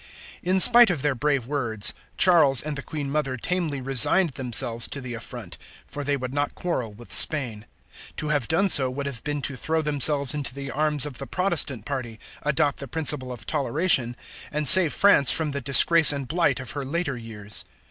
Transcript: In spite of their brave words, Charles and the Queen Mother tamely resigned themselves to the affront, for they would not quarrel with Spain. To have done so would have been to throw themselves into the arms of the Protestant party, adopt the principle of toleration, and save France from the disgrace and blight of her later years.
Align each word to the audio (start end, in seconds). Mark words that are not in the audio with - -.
In 0.41 0.59
spite 0.59 0.89
of 0.89 1.03
their 1.03 1.13
brave 1.13 1.45
words, 1.45 1.93
Charles 2.17 2.63
and 2.63 2.75
the 2.75 2.81
Queen 2.81 3.11
Mother 3.11 3.37
tamely 3.37 3.81
resigned 3.81 4.31
themselves 4.31 4.87
to 4.87 4.99
the 4.99 5.13
affront, 5.13 5.59
for 5.85 6.03
they 6.03 6.17
would 6.17 6.33
not 6.33 6.55
quarrel 6.55 6.91
with 6.91 7.13
Spain. 7.13 7.67
To 8.17 8.29
have 8.29 8.47
done 8.47 8.67
so 8.67 8.89
would 8.89 9.05
have 9.05 9.23
been 9.23 9.43
to 9.43 9.55
throw 9.55 9.83
themselves 9.83 10.33
into 10.33 10.55
the 10.55 10.71
arms 10.71 11.05
of 11.05 11.19
the 11.19 11.27
Protestant 11.27 11.85
party, 11.85 12.19
adopt 12.41 12.79
the 12.79 12.87
principle 12.87 13.31
of 13.31 13.45
toleration, 13.45 14.15
and 14.51 14.67
save 14.67 14.91
France 14.91 15.31
from 15.31 15.51
the 15.51 15.61
disgrace 15.61 16.11
and 16.11 16.27
blight 16.27 16.59
of 16.59 16.71
her 16.71 16.83
later 16.83 17.15
years. 17.15 17.63